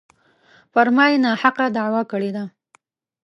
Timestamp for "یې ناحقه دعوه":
1.11-2.01